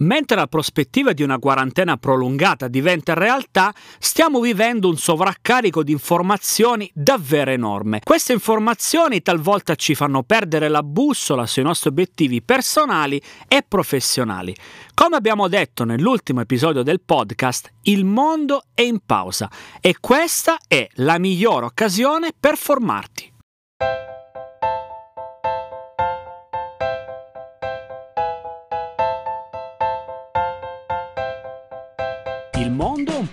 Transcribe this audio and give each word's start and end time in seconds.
Mentre 0.00 0.36
la 0.36 0.46
prospettiva 0.46 1.12
di 1.12 1.22
una 1.22 1.38
quarantena 1.38 1.96
prolungata 1.96 2.68
diventa 2.68 3.14
realtà, 3.14 3.74
stiamo 3.98 4.40
vivendo 4.40 4.88
un 4.88 4.96
sovraccarico 4.96 5.82
di 5.82 5.92
informazioni 5.92 6.90
davvero 6.94 7.50
enorme. 7.50 8.00
Queste 8.02 8.32
informazioni 8.32 9.20
talvolta 9.20 9.74
ci 9.74 9.94
fanno 9.94 10.22
perdere 10.22 10.68
la 10.68 10.82
bussola 10.82 11.46
sui 11.46 11.62
nostri 11.62 11.90
obiettivi 11.90 12.42
personali 12.42 13.20
e 13.46 13.62
professionali. 13.66 14.54
Come 14.94 15.16
abbiamo 15.16 15.48
detto 15.48 15.84
nell'ultimo 15.84 16.40
episodio 16.40 16.82
del 16.82 17.02
podcast, 17.02 17.70
il 17.82 18.04
mondo 18.04 18.62
è 18.72 18.82
in 18.82 19.00
pausa 19.04 19.50
e 19.80 19.96
questa 20.00 20.58
è 20.66 20.88
la 20.94 21.18
migliore 21.18 21.66
occasione 21.66 22.30
per 22.38 22.56
formarti. 22.56 23.30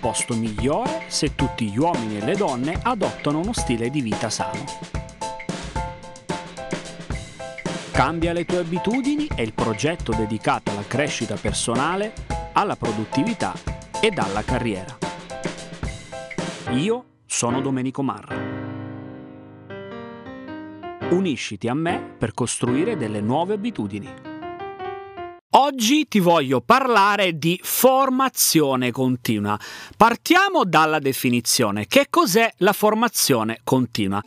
Posto 0.08 0.34
migliore 0.34 1.02
se 1.08 1.34
tutti 1.34 1.68
gli 1.68 1.76
uomini 1.76 2.16
e 2.16 2.24
le 2.24 2.34
donne 2.34 2.78
adottano 2.82 3.40
uno 3.40 3.52
stile 3.52 3.90
di 3.90 4.00
vita 4.00 4.30
sano. 4.30 4.64
Cambia 7.92 8.32
le 8.32 8.46
tue 8.46 8.56
abitudini 8.56 9.28
è 9.34 9.42
il 9.42 9.52
progetto 9.52 10.14
dedicato 10.14 10.70
alla 10.70 10.86
crescita 10.86 11.34
personale, 11.34 12.14
alla 12.52 12.74
produttività 12.74 13.52
ed 14.00 14.16
alla 14.16 14.42
carriera. 14.42 14.96
Io 16.70 17.04
sono 17.26 17.60
Domenico 17.60 18.02
Marra. 18.02 18.34
Unisciti 21.10 21.68
a 21.68 21.74
me 21.74 22.14
per 22.16 22.32
costruire 22.32 22.96
delle 22.96 23.20
nuove 23.20 23.52
abitudini. 23.52 24.27
Oggi 25.68 26.08
ti 26.08 26.18
voglio 26.18 26.62
parlare 26.62 27.36
di 27.36 27.60
formazione 27.62 28.90
continua. 28.90 29.58
Partiamo 29.98 30.64
dalla 30.64 30.98
definizione. 30.98 31.86
Che 31.86 32.06
cos'è 32.08 32.50
la 32.58 32.72
formazione 32.72 33.60
continua? 33.64 34.22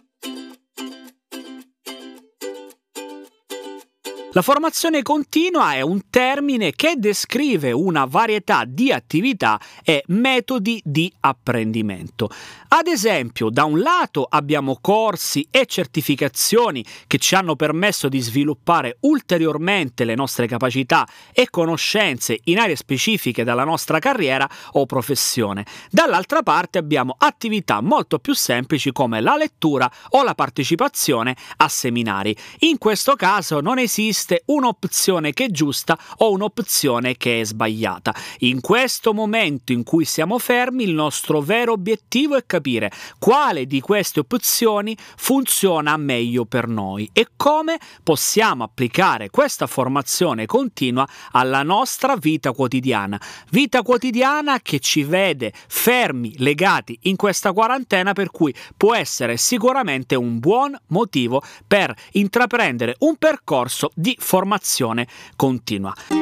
La 4.34 4.42
formazione 4.42 5.02
continua 5.02 5.74
è 5.74 5.82
un 5.82 6.04
termine 6.10 6.72
che 6.72 6.94
descrive 6.96 7.74
una 7.74 8.06
varietà 8.06 8.64
di 8.66 8.90
attività 8.90 9.60
e 9.84 10.06
metodi 10.08 10.82
di 10.86 11.12
apprendimento. 11.20 12.30
Ad 12.70 12.88
esempio, 12.88 13.50
da 13.50 13.66
un 13.66 13.82
lato 13.82 14.26
abbiamo 14.30 14.78
corsi 14.80 15.46
e 15.52 15.66
certificazioni 15.66 16.82
che 17.08 17.18
ci 17.18 17.36
hanno 17.36 17.58
permesso 17.58 18.08
di 18.08 18.22
sviluppare 18.22 19.00
ulteriormente 19.02 20.06
le 20.06 20.16
nostre 20.16 20.48
capacità 20.48 21.06
e 21.34 21.50
conoscenze 21.50 22.40
in 22.46 22.59
aree 22.59 22.78
specifiche 22.78 23.44
della 23.44 23.66
nostra 23.66 24.00
carriera 24.00 24.50
o 24.72 24.86
professione. 24.86 25.66
Dall'altra 25.90 26.42
parte 26.42 26.78
abbiamo 26.78 27.18
attività 27.18 27.82
molto 27.82 28.18
più 28.18 28.34
semplici 28.34 28.94
come 28.94 29.20
la 29.20 29.36
lettura 29.36 29.92
o 30.12 30.24
la 30.24 30.36
partecipazione 30.36 31.36
a 31.58 31.68
seminari. 31.68 32.34
In 32.59 32.78
questo 32.78 33.18
caso 33.18 33.59
non 33.59 33.78
esiste 33.78 34.20
un'opzione 34.46 35.34
che 35.34 35.46
è 35.46 35.50
giusta 35.50 35.98
o 36.18 36.32
un'opzione 36.32 37.18
che 37.18 37.42
è 37.42 37.44
sbagliata. 37.44 38.14
In 38.40 38.62
questo 38.62 39.14
momento 39.14 39.72
in 39.72 39.84
cui 39.84 40.06
siamo 40.06 40.38
fermi, 40.40 40.84
il 40.84 40.94
nostro 40.94 41.42
vero 41.42 41.74
obiettivo 41.74 42.36
è 42.36 42.46
capire 42.46 42.92
quale 43.20 43.66
di 43.66 43.80
queste 43.82 44.20
opzioni 44.20 44.96
funziona 45.16 45.98
meglio 45.98 46.46
per 46.46 46.68
noi 46.68 47.10
e 47.14 47.30
come 47.36 47.80
possiamo 48.04 48.64
applicare 48.64 49.30
questa 49.30 49.68
formazione 49.68 50.46
continua 50.46 51.08
alla 51.32 51.64
nostra 51.64 52.16
vita 52.16 52.52
quotidiana. 52.52 53.20
Vita 53.50 53.82
quotidiana 53.82 54.60
che 54.62 54.80
ci 54.80 55.04
vede 55.04 55.54
fermi, 55.68 56.36
legati 56.38 56.98
in 57.04 57.16
questa 57.16 57.54
quarantena, 57.54 58.14
per 58.14 58.30
cui 58.32 58.54
può 58.78 58.96
essere 58.96 59.38
sicuramente 59.38 60.16
un 60.16 60.40
buon 60.40 60.78
motivo 60.88 61.42
per 61.68 61.94
intraprendere 62.12 62.96
un 63.00 63.16
percorso 63.18 63.92
di 63.96 64.11
formazione 64.20 65.08
continua. 65.36 66.21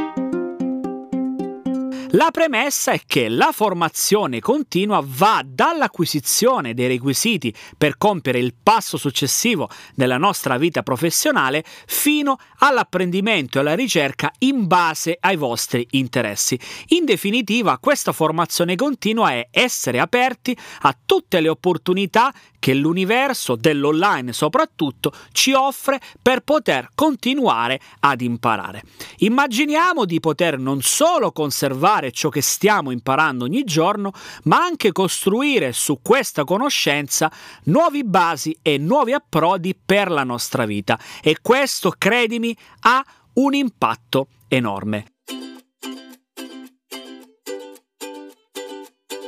La 2.14 2.32
premessa 2.32 2.92
è 2.92 3.02
che 3.06 3.30
la 3.30 3.52
formazione 3.52 4.40
continua 4.40 5.00
va 5.06 5.44
dall'acquisizione 5.46 6.74
dei 6.74 6.88
requisiti 6.88 7.54
per 7.78 8.00
compiere 8.00 8.40
il 8.40 8.56
passo 8.64 8.98
successivo 8.98 9.70
nella 9.96 10.18
nostra 10.18 10.58
vita 10.58 10.82
professionale 10.82 11.64
fino 11.86 12.40
all'apprendimento 12.60 13.58
e 13.58 13.62
alla 13.62 13.76
ricerca 13.76 14.32
in 14.40 14.66
base 14.66 15.18
ai 15.20 15.36
vostri 15.36 15.86
interessi. 15.92 16.60
In 16.88 17.06
definitiva, 17.06 17.78
questa 17.78 18.12
formazione 18.12 18.76
continua 18.76 19.30
è 19.30 19.48
essere 19.52 20.00
aperti 20.00 20.58
a 20.82 20.98
tutte 21.06 21.40
le 21.40 21.50
opportunità 21.50 22.34
che 22.58 22.74
l'universo 22.74 23.56
dell'online 23.56 24.34
soprattutto 24.34 25.14
ci 25.32 25.54
offre 25.54 26.00
per 26.22 26.42
poter 26.42 26.90
continuare 26.94 27.80
ad 28.00 28.22
imparare. 28.22 28.84
Immaginiamo 29.20 30.06
di 30.06 30.20
poter 30.20 30.58
non 30.58 30.82
solo 30.82 31.32
conservare 31.32 31.99
applicare 32.00 32.12
ciò 32.12 32.30
che 32.30 32.42
stiamo 32.42 32.92
imparando 32.92 33.46
ogni 33.46 33.64
giorno, 33.64 34.12
ma 34.44 34.58
anche 34.58 34.92
costruire 34.92 35.74
su 35.74 36.00
questa 36.02 36.44
conoscenza 36.44 37.32
nuovi 37.66 38.04
basi 38.04 38.58
e 38.62 38.78
nuovi 38.78 39.14
approdi 39.14 39.76
per 39.76 40.10
la 40.10 40.24
nostra 40.24 40.66
vita. 40.66 40.98
E 41.22 41.38
questo, 41.42 41.94
credimi, 41.98 42.56
ha 42.82 43.04
un 43.34 43.54
impatto 43.54 44.28
enorme. 44.48 45.06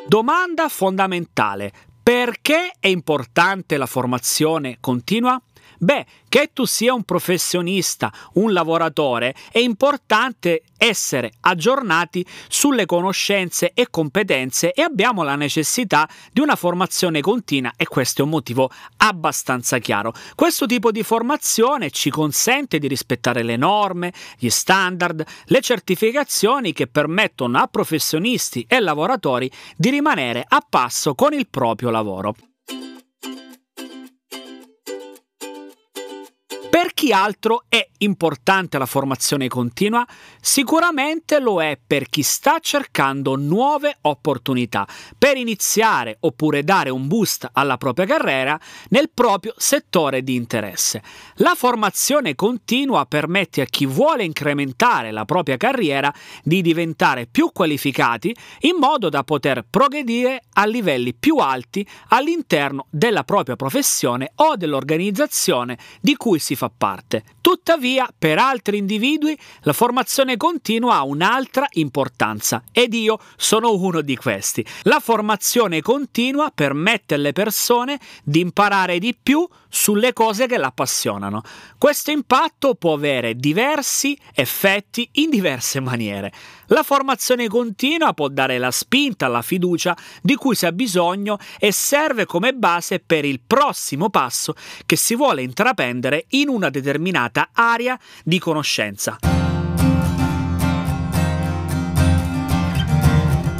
Domanda 0.07 0.67
fondamentale. 0.69 1.71
Perché 2.03 2.73
è 2.79 2.87
importante 2.87 3.77
la 3.77 3.85
formazione 3.85 4.77
continua? 4.79 5.39
Beh, 5.83 6.05
che 6.29 6.51
tu 6.53 6.65
sia 6.65 6.93
un 6.93 7.01
professionista, 7.01 8.13
un 8.33 8.53
lavoratore, 8.53 9.33
è 9.51 9.57
importante 9.57 10.61
essere 10.77 11.31
aggiornati 11.39 12.23
sulle 12.47 12.85
conoscenze 12.85 13.71
e 13.73 13.87
competenze 13.89 14.73
e 14.73 14.83
abbiamo 14.83 15.23
la 15.23 15.35
necessità 15.35 16.07
di 16.31 16.39
una 16.39 16.55
formazione 16.55 17.21
continua 17.21 17.73
e 17.75 17.87
questo 17.87 18.21
è 18.21 18.23
un 18.25 18.29
motivo 18.29 18.69
abbastanza 18.97 19.79
chiaro. 19.79 20.13
Questo 20.35 20.67
tipo 20.67 20.91
di 20.91 21.01
formazione 21.01 21.89
ci 21.89 22.11
consente 22.11 22.77
di 22.77 22.87
rispettare 22.87 23.41
le 23.41 23.57
norme, 23.57 24.13
gli 24.37 24.49
standard, 24.49 25.25
le 25.45 25.61
certificazioni 25.61 26.73
che 26.73 26.85
permettono 26.85 27.57
a 27.57 27.65
professionisti 27.65 28.63
e 28.67 28.79
lavoratori 28.79 29.51
di 29.75 29.89
rimanere 29.89 30.45
a 30.47 30.63
passo 30.67 31.15
con 31.15 31.33
il 31.33 31.47
proprio 31.49 31.89
lavoro. 31.89 32.35
Chi 37.01 37.11
altro 37.11 37.63
è 37.67 37.83
importante 37.97 38.77
la 38.77 38.85
formazione 38.85 39.47
continua? 39.47 40.05
Sicuramente 40.39 41.39
lo 41.39 41.59
è 41.59 41.75
per 41.83 42.07
chi 42.07 42.21
sta 42.21 42.59
cercando 42.59 43.35
nuove 43.35 43.97
opportunità 44.01 44.87
per 45.17 45.35
iniziare 45.35 46.17
oppure 46.19 46.63
dare 46.63 46.91
un 46.91 47.07
boost 47.07 47.49
alla 47.53 47.77
propria 47.77 48.05
carriera 48.05 48.59
nel 48.89 49.09
proprio 49.11 49.55
settore 49.57 50.21
di 50.21 50.35
interesse. 50.35 51.01
La 51.37 51.55
formazione 51.55 52.35
continua 52.35 53.07
permette 53.07 53.61
a 53.61 53.65
chi 53.65 53.87
vuole 53.87 54.23
incrementare 54.23 55.09
la 55.09 55.25
propria 55.25 55.57
carriera 55.57 56.13
di 56.43 56.61
diventare 56.61 57.25
più 57.25 57.49
qualificati 57.51 58.35
in 58.59 58.75
modo 58.77 59.09
da 59.09 59.23
poter 59.23 59.65
progredire 59.67 60.43
a 60.53 60.67
livelli 60.67 61.15
più 61.15 61.37
alti 61.37 61.83
all'interno 62.09 62.85
della 62.91 63.23
propria 63.23 63.55
professione 63.55 64.33
o 64.35 64.55
dell'organizzazione 64.55 65.79
di 65.99 66.15
cui 66.15 66.37
si 66.37 66.55
fa 66.55 66.69
parte 66.69 66.89
parte. 66.91 67.23
Tuttavia, 67.51 68.07
per 68.17 68.37
altri 68.37 68.77
individui, 68.77 69.37
la 69.63 69.73
formazione 69.73 70.37
continua 70.37 70.95
ha 70.95 71.03
un'altra 71.03 71.67
importanza 71.71 72.63
ed 72.71 72.93
io 72.93 73.19
sono 73.35 73.73
uno 73.73 73.99
di 73.99 74.15
questi. 74.15 74.65
La 74.83 75.01
formazione 75.01 75.81
continua 75.81 76.49
permette 76.55 77.15
alle 77.15 77.33
persone 77.33 77.99
di 78.23 78.39
imparare 78.39 78.99
di 78.99 79.13
più 79.21 79.45
sulle 79.67 80.13
cose 80.13 80.47
che 80.47 80.57
l'appassionano. 80.57 81.41
Questo 81.77 82.11
impatto 82.11 82.75
può 82.75 82.93
avere 82.93 83.35
diversi 83.35 84.17
effetti 84.33 85.09
in 85.13 85.29
diverse 85.29 85.81
maniere. 85.81 86.31
La 86.67 86.83
formazione 86.83 87.47
continua 87.47 88.13
può 88.13 88.29
dare 88.29 88.57
la 88.57 88.71
spinta 88.71 89.25
alla 89.25 89.41
fiducia 89.41 89.95
di 90.21 90.35
cui 90.35 90.55
si 90.55 90.65
ha 90.65 90.71
bisogno 90.71 91.37
e 91.59 91.73
serve 91.73 92.25
come 92.25 92.53
base 92.53 92.99
per 92.99 93.25
il 93.25 93.41
prossimo 93.45 94.09
passo 94.09 94.55
che 94.85 94.95
si 94.95 95.15
vuole 95.15 95.41
intraprendere 95.41 96.25
in 96.29 96.47
una 96.47 96.69
determinata 96.69 97.40
area 97.53 97.99
di 98.23 98.39
conoscenza. 98.39 99.17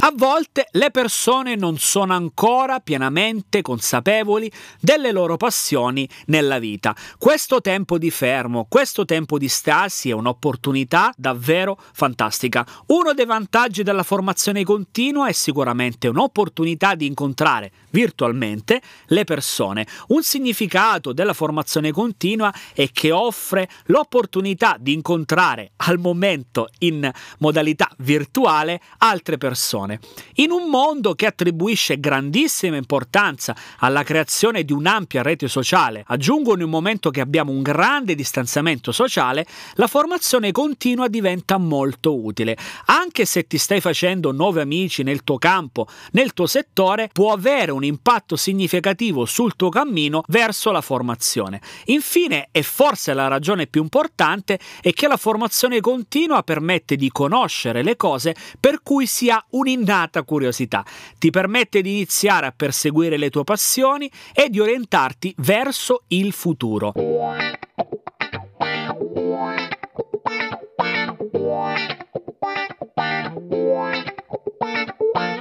A 0.04 0.12
volte 0.16 0.66
le 0.72 0.90
persone 0.90 1.54
non 1.54 1.78
sono 1.78 2.12
ancora 2.12 2.80
pienamente 2.80 3.62
consapevoli 3.62 4.50
delle 4.80 5.12
loro 5.12 5.36
passioni 5.36 6.08
nella 6.26 6.58
vita. 6.58 6.92
Questo 7.18 7.60
tempo 7.60 7.98
di 7.98 8.10
fermo, 8.10 8.66
questo 8.68 9.04
tempo 9.04 9.38
di 9.38 9.46
stasi 9.46 10.10
è 10.10 10.12
un'opportunità 10.12 11.12
davvero 11.16 11.78
fantastica. 11.92 12.66
Uno 12.86 13.14
dei 13.14 13.26
vantaggi 13.26 13.84
della 13.84 14.02
formazione 14.02 14.64
continua 14.64 15.28
è 15.28 15.32
sicuramente 15.32 16.08
un'opportunità 16.08 16.96
di 16.96 17.06
incontrare 17.06 17.70
virtualmente 17.92 18.82
le 19.06 19.24
persone. 19.24 19.86
Un 20.08 20.22
significato 20.22 21.12
della 21.12 21.32
formazione 21.32 21.92
continua 21.92 22.52
è 22.74 22.90
che 22.90 23.12
offre 23.12 23.68
l'opportunità 23.86 24.76
di 24.78 24.92
incontrare 24.92 25.72
al 25.76 25.98
momento 25.98 26.68
in 26.80 27.10
modalità 27.38 27.88
virtuale 27.98 28.80
altre 28.98 29.38
persone. 29.38 30.00
In 30.34 30.50
un 30.50 30.68
mondo 30.68 31.14
che 31.14 31.26
attribuisce 31.26 32.00
grandissima 32.00 32.76
importanza 32.76 33.54
alla 33.78 34.02
creazione 34.02 34.64
di 34.64 34.72
un'ampia 34.72 35.22
rete 35.22 35.48
sociale, 35.48 36.04
aggiungo 36.06 36.54
in 36.54 36.62
un 36.62 36.70
momento 36.70 37.10
che 37.10 37.20
abbiamo 37.20 37.52
un 37.52 37.62
grande 37.62 38.14
distanziamento 38.14 38.92
sociale, 38.92 39.46
la 39.74 39.86
formazione 39.86 40.52
continua 40.52 41.08
diventa 41.08 41.58
molto 41.58 42.18
utile. 42.18 42.56
Anche 42.86 43.24
se 43.24 43.46
ti 43.46 43.58
stai 43.58 43.80
facendo 43.80 44.32
nuovi 44.32 44.60
amici 44.60 45.02
nel 45.02 45.24
tuo 45.24 45.38
campo, 45.38 45.86
nel 46.12 46.32
tuo 46.32 46.46
settore, 46.46 47.08
può 47.12 47.32
avere 47.32 47.70
un 47.72 47.81
impatto 47.86 48.36
significativo 48.36 49.24
sul 49.24 49.56
tuo 49.56 49.68
cammino 49.68 50.22
verso 50.28 50.70
la 50.70 50.80
formazione. 50.80 51.60
Infine, 51.86 52.48
e 52.50 52.62
forse 52.62 53.14
la 53.14 53.28
ragione 53.28 53.66
più 53.66 53.82
importante, 53.82 54.58
è 54.80 54.92
che 54.92 55.08
la 55.08 55.16
formazione 55.16 55.80
continua 55.80 56.42
permette 56.42 56.96
di 56.96 57.10
conoscere 57.10 57.82
le 57.82 57.96
cose 57.96 58.34
per 58.58 58.82
cui 58.82 59.06
si 59.06 59.30
ha 59.30 59.44
un'innata 59.50 60.22
curiosità. 60.22 60.84
Ti 61.18 61.30
permette 61.30 61.82
di 61.82 61.92
iniziare 61.92 62.46
a 62.46 62.54
perseguire 62.54 63.16
le 63.16 63.30
tue 63.30 63.44
passioni 63.44 64.10
e 64.34 64.48
di 64.48 64.60
orientarti 64.60 65.34
verso 65.38 66.04
il 66.08 66.32
futuro. 66.32 66.92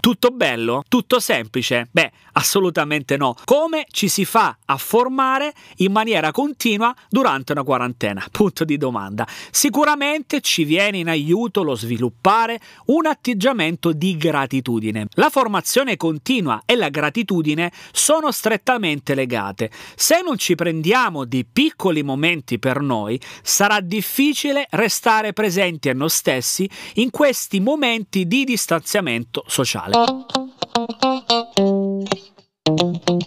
Tutto 0.02 0.30
bello? 0.30 0.84
Tutto 0.88 1.20
semplice? 1.20 1.88
Beh, 1.92 2.12
assolutamente 2.34 3.18
no. 3.18 3.36
Come 3.46 3.86
ci 3.92 4.08
si 4.08 4.26
fa 4.26 4.58
a 4.66 4.78
formare 4.78 5.54
in 5.78 5.92
maniera 5.92 6.32
continua 6.32 6.94
durante 7.08 7.52
una 7.52 7.62
quarantena? 7.62 8.26
Punto 8.32 8.66
di 8.66 8.78
domanda. 8.78 9.28
Sicuramente 9.52 10.42
ci 10.42 10.64
viene 10.64 10.98
in 10.98 11.08
aiuto 11.08 11.62
lo 11.62 11.76
sviluppare 11.76 12.60
un 12.88 13.06
atteggiamento 13.06 13.94
di 13.94 14.18
gratitudine. 14.18 15.06
La 15.14 15.30
formazione 15.30 15.98
continua 15.98 16.64
e 16.66 16.76
la 16.76 16.90
gratitudine 16.90 17.72
sono 17.92 18.32
strettamente 18.32 19.14
legate. 19.14 19.70
Se 19.96 20.22
non 20.24 20.38
ci 20.40 20.56
prendiamo 20.56 21.26
di 21.26 21.46
piccoli 21.46 22.02
momenti 22.02 22.58
per 22.58 22.82
noi, 22.82 23.22
sarà 23.44 23.80
difficile 23.80 24.66
restare 24.72 25.32
presenti 25.32 25.90
a 25.90 25.94
noi 25.94 26.10
stessi 26.10 26.68
in 26.96 27.12
questi 27.12 27.60
momenti 27.60 28.26
di 28.26 28.44
distanziamento 28.46 29.44
sociale. 29.46 29.71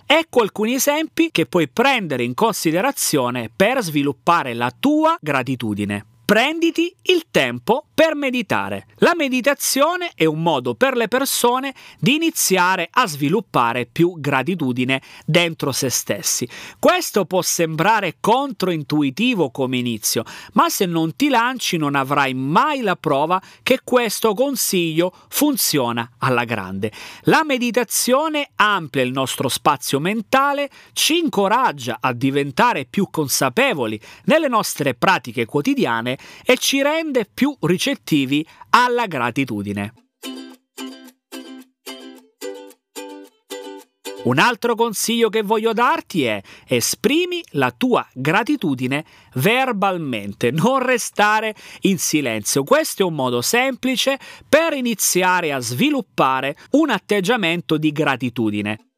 Ecco 0.07 0.41
alcuni 0.43 0.75
esempi 0.75 1.31
che 1.31 1.47
puoi 1.47 1.69
prendere 1.69 2.23
in 2.23 2.35
considerazione 2.35 3.51
per 3.55 3.83
sviluppare 3.83 4.53
la 4.55 4.73
tua 4.79 5.17
gratitudine. 5.21 6.14
Prenditi 6.27 6.91
il 7.03 7.27
tempo 7.31 7.85
per 7.93 8.15
meditare. 8.15 8.87
La 9.01 9.13
meditazione 9.15 10.13
è 10.15 10.25
un 10.25 10.41
modo 10.41 10.75
per 10.75 10.97
le 10.97 11.07
persone 11.07 11.75
di 11.99 12.15
iniziare 12.15 12.89
a 12.91 13.07
sviluppare 13.07 13.85
più 13.85 14.15
gratitudine 14.17 15.03
dentro 15.27 15.71
se 15.71 15.91
stessi. 15.91 16.49
Questo 16.79 17.27
può 17.27 17.43
sembrare 17.43 18.17
controintuitivo 18.21 19.51
come 19.51 19.77
inizio, 19.77 20.25
ma 20.55 20.71
se 20.71 20.87
non 20.87 21.15
ti 21.15 21.29
lanci 21.29 21.77
non 21.77 21.95
avrai 21.95 22.33
mai 22.33 22.81
la 22.81 22.97
prova 22.97 23.41
che 23.63 23.81
questo 23.85 24.33
consiglio 24.33 25.13
funziona 25.29 26.13
alla 26.21 26.45
grande. 26.45 26.91
La 27.25 27.45
meditazione 27.45 28.49
amplia 28.55 29.03
il 29.03 29.13
nostro 29.13 29.51
spazio 29.51 30.01
mentale, 30.01 30.71
ci 30.95 31.19
incoraggia 31.19 31.99
a 32.01 32.15
diventare 32.15 32.87
più 32.87 33.09
consapevoli 33.11 34.01
nelle 34.25 34.49
nostre 34.49 34.95
pratiche 34.95 35.45
quotidiane 35.45 36.13
e 36.45 36.57
ci 36.57 36.83
rende 36.83 37.29
più 37.33 37.57
ricettivi 37.61 38.47
alla 38.71 39.07
gratitudine. 39.07 39.93
Un 44.25 44.39
altro 44.39 44.75
consiglio 44.75 45.29
che 45.29 45.43
voglio 45.43 45.75
darti 45.75 46.25
è 46.25 46.41
esprimi 46.67 47.45
la 47.51 47.71
tua 47.77 48.07
gratitudine 48.15 49.05
verbalmente, 49.35 50.51
non 50.51 50.79
restare 50.79 51.55
in 51.83 51.99
silenzio. 51.99 52.65
Questo 52.65 53.03
è 53.03 53.05
un 53.05 53.15
modo 53.15 53.43
semplice 53.43 54.19
per 54.49 54.73
iniziare 54.73 55.53
a 55.53 55.59
sviluppare 55.59 56.57
un 56.71 56.89
atteggiamento 56.89 57.77
di 57.77 57.93
gratitudine. 57.93 58.94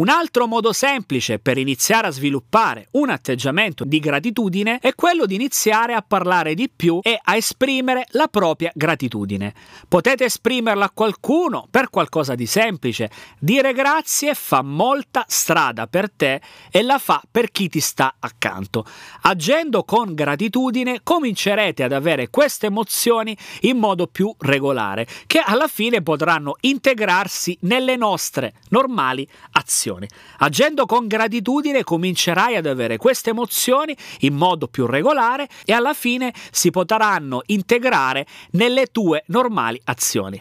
Un 0.00 0.08
altro 0.08 0.46
modo 0.46 0.72
semplice 0.72 1.38
per 1.40 1.58
iniziare 1.58 2.06
a 2.06 2.10
sviluppare 2.10 2.88
un 2.92 3.10
atteggiamento 3.10 3.84
di 3.84 3.98
gratitudine 3.98 4.78
è 4.78 4.94
quello 4.94 5.26
di 5.26 5.34
iniziare 5.34 5.92
a 5.92 6.00
parlare 6.00 6.54
di 6.54 6.70
più 6.74 7.00
e 7.02 7.20
a 7.22 7.36
esprimere 7.36 8.06
la 8.12 8.26
propria 8.28 8.72
gratitudine. 8.74 9.52
Potete 9.86 10.24
esprimerla 10.24 10.86
a 10.86 10.90
qualcuno 10.90 11.66
per 11.70 11.90
qualcosa 11.90 12.34
di 12.34 12.46
semplice. 12.46 13.10
Dire 13.38 13.74
grazie 13.74 14.32
fa 14.32 14.62
molta 14.62 15.26
strada 15.28 15.86
per 15.86 16.10
te 16.10 16.40
e 16.70 16.80
la 16.80 16.96
fa 16.96 17.20
per 17.30 17.50
chi 17.50 17.68
ti 17.68 17.80
sta 17.80 18.14
accanto. 18.18 18.86
Agendo 19.20 19.84
con 19.84 20.14
gratitudine 20.14 21.00
comincerete 21.02 21.82
ad 21.82 21.92
avere 21.92 22.30
queste 22.30 22.68
emozioni 22.68 23.36
in 23.60 23.76
modo 23.76 24.06
più 24.06 24.34
regolare, 24.38 25.06
che 25.26 25.42
alla 25.44 25.68
fine 25.68 26.00
potranno 26.00 26.56
integrarsi 26.60 27.58
nelle 27.62 27.96
nostre 27.96 28.54
normali 28.70 29.28
azioni 29.50 29.58
emozioni. 29.70 30.08
Agendo 30.38 30.84
con 30.84 31.06
gratitudine 31.06 31.84
comincerai 31.84 32.56
ad 32.56 32.66
avere 32.66 32.96
queste 32.96 33.30
emozioni 33.30 33.96
in 34.20 34.34
modo 34.34 34.66
più 34.66 34.86
regolare 34.86 35.48
e 35.64 35.72
alla 35.72 35.94
fine 35.94 36.34
si 36.50 36.70
potranno 36.70 37.42
integrare 37.46 38.26
nelle 38.52 38.86
tue 38.86 39.22
normali 39.28 39.80
azioni. 39.84 40.40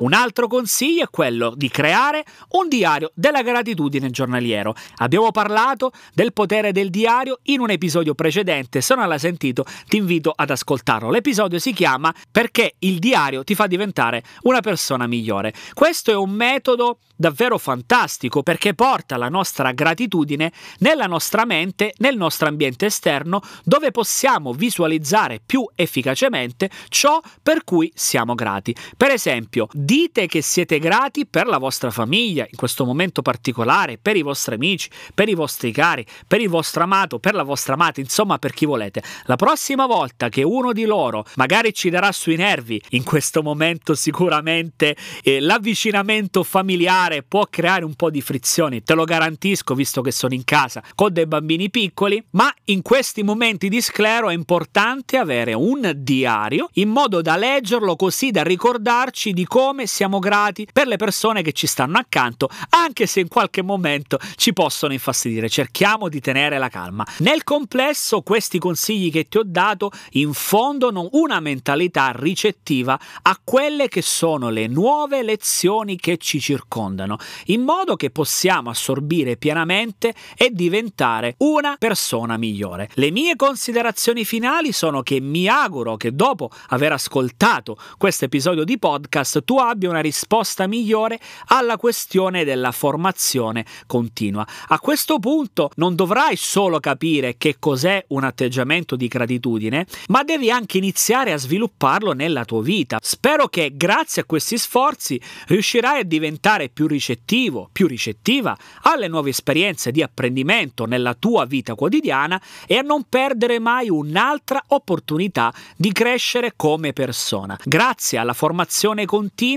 Un 0.00 0.14
altro 0.14 0.46
consiglio 0.46 1.04
è 1.04 1.10
quello 1.10 1.52
di 1.54 1.68
creare 1.68 2.24
un 2.52 2.68
diario 2.68 3.10
della 3.14 3.42
gratitudine 3.42 4.08
giornaliero. 4.08 4.74
Abbiamo 4.96 5.30
parlato 5.30 5.92
del 6.14 6.32
potere 6.32 6.72
del 6.72 6.88
diario 6.88 7.40
in 7.44 7.60
un 7.60 7.68
episodio 7.68 8.14
precedente, 8.14 8.80
se 8.80 8.94
non 8.94 9.08
l'hai 9.08 9.18
sentito 9.18 9.66
ti 9.88 9.98
invito 9.98 10.32
ad 10.34 10.48
ascoltarlo. 10.48 11.10
L'episodio 11.10 11.58
si 11.58 11.74
chiama 11.74 12.14
Perché 12.30 12.76
il 12.78 12.98
diario 12.98 13.44
ti 13.44 13.54
fa 13.54 13.66
diventare 13.66 14.22
una 14.42 14.60
persona 14.60 15.06
migliore. 15.06 15.52
Questo 15.74 16.10
è 16.10 16.14
un 16.14 16.30
metodo 16.30 17.00
davvero 17.20 17.58
fantastico 17.58 18.42
perché 18.42 18.72
porta 18.72 19.18
la 19.18 19.28
nostra 19.28 19.72
gratitudine 19.72 20.50
nella 20.78 21.04
nostra 21.04 21.44
mente, 21.44 21.92
nel 21.98 22.16
nostro 22.16 22.48
ambiente 22.48 22.86
esterno, 22.86 23.42
dove 23.62 23.90
possiamo 23.90 24.54
visualizzare 24.54 25.42
più 25.44 25.68
efficacemente 25.74 26.70
ciò 26.88 27.20
per 27.42 27.62
cui 27.64 27.92
siamo 27.94 28.34
grati. 28.34 28.74
Per 28.96 29.10
esempio, 29.10 29.68
dite 29.90 30.28
che 30.28 30.40
siete 30.40 30.78
grati 30.78 31.26
per 31.26 31.48
la 31.48 31.58
vostra 31.58 31.90
famiglia 31.90 32.46
in 32.48 32.56
questo 32.56 32.84
momento 32.84 33.22
particolare, 33.22 33.98
per 33.98 34.14
i 34.14 34.22
vostri 34.22 34.54
amici, 34.54 34.88
per 35.12 35.28
i 35.28 35.34
vostri 35.34 35.72
cari, 35.72 36.06
per 36.28 36.40
il 36.40 36.48
vostro 36.48 36.84
amato, 36.84 37.18
per 37.18 37.34
la 37.34 37.42
vostra 37.42 37.74
amata, 37.74 37.98
insomma 37.98 38.38
per 38.38 38.52
chi 38.52 38.66
volete. 38.66 39.02
La 39.24 39.34
prossima 39.34 39.86
volta 39.86 40.28
che 40.28 40.44
uno 40.44 40.72
di 40.72 40.84
loro 40.84 41.24
magari 41.34 41.74
ci 41.74 41.90
darà 41.90 42.12
sui 42.12 42.36
nervi, 42.36 42.80
in 42.90 43.02
questo 43.02 43.42
momento 43.42 43.96
sicuramente 43.96 44.96
eh, 45.24 45.40
l'avvicinamento 45.40 46.44
familiare 46.44 47.24
può 47.24 47.48
creare 47.50 47.84
un 47.84 47.94
po' 47.94 48.10
di 48.10 48.20
frizioni, 48.20 48.84
te 48.84 48.94
lo 48.94 49.02
garantisco 49.02 49.74
visto 49.74 50.02
che 50.02 50.12
sono 50.12 50.34
in 50.34 50.44
casa 50.44 50.84
con 50.94 51.12
dei 51.12 51.26
bambini 51.26 51.68
piccoli, 51.68 52.22
ma 52.30 52.54
in 52.66 52.82
questi 52.82 53.24
momenti 53.24 53.68
di 53.68 53.80
sclero 53.80 54.28
è 54.28 54.34
importante 54.34 55.16
avere 55.16 55.52
un 55.52 55.94
diario 55.96 56.68
in 56.74 56.90
modo 56.90 57.22
da 57.22 57.34
leggerlo 57.34 57.96
così 57.96 58.30
da 58.30 58.44
ricordarci 58.44 59.32
di 59.32 59.44
come 59.46 59.78
come 59.80 59.86
siamo 59.86 60.18
grati 60.18 60.68
per 60.70 60.86
le 60.86 60.96
persone 60.96 61.40
che 61.40 61.52
ci 61.52 61.66
stanno 61.66 61.96
accanto, 61.96 62.50
anche 62.70 63.06
se 63.06 63.20
in 63.20 63.28
qualche 63.28 63.62
momento 63.62 64.18
ci 64.36 64.52
possono 64.52 64.92
infastidire. 64.92 65.48
Cerchiamo 65.48 66.10
di 66.10 66.20
tenere 66.20 66.58
la 66.58 66.68
calma. 66.68 67.06
Nel 67.20 67.44
complesso, 67.44 68.20
questi 68.20 68.58
consigli 68.58 69.10
che 69.10 69.26
ti 69.28 69.38
ho 69.38 69.42
dato 69.42 69.90
infondono 70.10 71.08
una 71.12 71.40
mentalità 71.40 72.12
ricettiva 72.14 72.98
a 73.22 73.40
quelle 73.42 73.88
che 73.88 74.02
sono 74.02 74.50
le 74.50 74.66
nuove 74.66 75.22
lezioni 75.22 75.96
che 75.96 76.18
ci 76.18 76.40
circondano, 76.40 77.16
in 77.46 77.62
modo 77.62 77.96
che 77.96 78.10
possiamo 78.10 78.68
assorbire 78.68 79.38
pienamente 79.38 80.12
e 80.36 80.50
diventare 80.52 81.36
una 81.38 81.76
persona 81.78 82.36
migliore. 82.36 82.90
Le 82.94 83.10
mie 83.10 83.34
considerazioni 83.34 84.26
finali 84.26 84.72
sono 84.72 85.02
che 85.02 85.20
mi 85.20 85.48
auguro 85.48 85.96
che 85.96 86.14
dopo 86.14 86.50
aver 86.68 86.92
ascoltato 86.92 87.78
questo 87.96 88.26
episodio 88.26 88.64
di 88.64 88.78
podcast 88.78 89.42
tu 89.44 89.56
abbia 89.56 89.68
una 89.86 90.00
risposta 90.00 90.66
migliore 90.66 91.18
alla 91.46 91.76
questione 91.76 92.44
della 92.44 92.72
formazione 92.72 93.64
continua. 93.86 94.46
A 94.68 94.78
questo 94.78 95.18
punto 95.18 95.70
non 95.76 95.94
dovrai 95.94 96.36
solo 96.36 96.80
capire 96.80 97.36
che 97.36 97.56
cos'è 97.58 98.04
un 98.08 98.24
atteggiamento 98.24 98.96
di 98.96 99.08
gratitudine, 99.08 99.86
ma 100.08 100.22
devi 100.22 100.50
anche 100.50 100.78
iniziare 100.78 101.32
a 101.32 101.38
svilupparlo 101.38 102.12
nella 102.12 102.44
tua 102.44 102.62
vita. 102.62 102.98
Spero 103.02 103.48
che 103.48 103.72
grazie 103.74 104.22
a 104.22 104.24
questi 104.24 104.58
sforzi 104.58 105.20
riuscirai 105.46 106.00
a 106.00 106.04
diventare 106.04 106.68
più 106.68 106.86
ricettivo, 106.86 107.68
più 107.72 107.86
ricettiva 107.86 108.56
alle 108.82 109.08
nuove 109.08 109.30
esperienze 109.30 109.90
di 109.90 110.02
apprendimento 110.02 110.86
nella 110.86 111.14
tua 111.14 111.44
vita 111.44 111.74
quotidiana 111.74 112.40
e 112.66 112.76
a 112.76 112.82
non 112.82 113.04
perdere 113.08 113.58
mai 113.58 113.88
un'altra 113.88 114.62
opportunità 114.68 115.52
di 115.76 115.92
crescere 115.92 116.52
come 116.56 116.92
persona. 116.92 117.58
Grazie 117.64 118.18
alla 118.18 118.32
formazione 118.32 119.06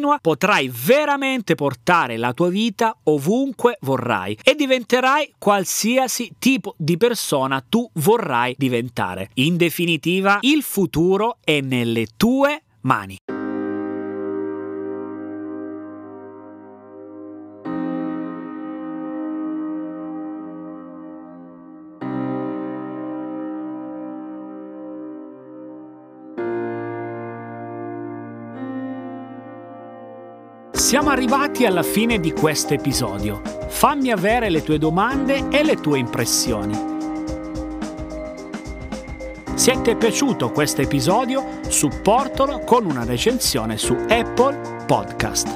continua 0.03 0.19
potrai 0.21 0.69
veramente 0.73 1.55
portare 1.55 2.17
la 2.17 2.33
tua 2.33 2.49
vita 2.49 2.95
ovunque 3.03 3.77
vorrai 3.81 4.37
e 4.43 4.55
diventerai 4.55 5.35
qualsiasi 5.37 6.33
tipo 6.37 6.75
di 6.77 6.97
persona 6.97 7.63
tu 7.67 7.89
vorrai 7.93 8.55
diventare. 8.57 9.29
In 9.35 9.55
definitiva, 9.57 10.39
il 10.41 10.61
futuro 10.61 11.37
è 11.43 11.61
nelle 11.61 12.07
tue 12.17 12.63
mani. 12.81 13.32
Siamo 30.93 31.09
arrivati 31.09 31.65
alla 31.65 31.81
fine 31.81 32.19
di 32.19 32.31
questo 32.33 32.75
episodio. 32.75 33.41
Fammi 33.67 34.11
avere 34.11 34.51
le 34.51 34.61
tue 34.61 34.77
domande 34.77 35.47
e 35.49 35.63
le 35.63 35.77
tue 35.77 35.97
impressioni. 35.97 36.77
Se 39.55 39.81
ti 39.81 39.89
è 39.89 39.95
piaciuto 39.95 40.51
questo 40.51 40.81
episodio, 40.83 41.61
supportalo 41.67 42.59
con 42.59 42.85
una 42.85 43.05
recensione 43.05 43.75
su 43.75 43.95
Apple 44.07 44.83
Podcast. 44.85 45.47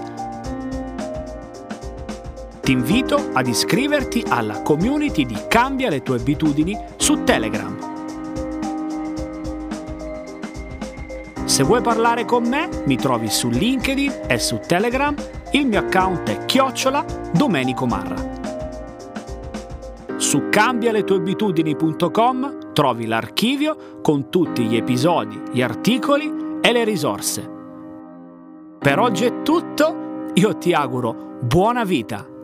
Ti 2.61 2.71
invito 2.71 3.29
ad 3.33 3.45
iscriverti 3.45 4.23
alla 4.27 4.63
community 4.63 5.23
di 5.23 5.37
Cambia 5.47 5.89
le 5.89 6.01
tue 6.01 6.17
abitudini 6.17 6.75
su 6.95 7.23
Telegram. 7.23 7.86
Se 11.57 11.63
vuoi 11.63 11.81
parlare 11.81 12.23
con 12.23 12.47
me, 12.47 12.69
mi 12.85 12.97
trovi 12.97 13.31
su 13.31 13.49
LinkedIn 13.49 14.25
e 14.27 14.37
su 14.37 14.59
Telegram. 14.63 15.15
Il 15.53 15.65
mio 15.65 15.79
account 15.79 16.29
è 16.29 16.45
chiocciola 16.45 17.03
Domenico 17.33 17.87
Marra. 17.87 18.15
Su 20.17 20.49
cambialetueabitudini.com 20.51 22.73
trovi 22.73 23.07
l'archivio 23.07 23.99
con 24.03 24.29
tutti 24.29 24.65
gli 24.65 24.75
episodi, 24.75 25.41
gli 25.51 25.63
articoli 25.63 26.59
e 26.61 26.71
le 26.71 26.83
risorse. 26.83 27.49
Per 28.77 28.99
oggi 28.99 29.25
è 29.25 29.41
tutto, 29.41 30.29
io 30.35 30.59
ti 30.59 30.73
auguro 30.73 31.39
buona 31.41 31.83
vita 31.83 32.36